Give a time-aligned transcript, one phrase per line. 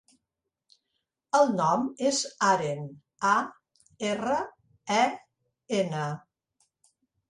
[1.39, 2.83] El nom és Aren:
[3.35, 3.37] a,
[4.13, 4.43] erra,
[4.99, 5.03] e,
[5.85, 6.13] ena.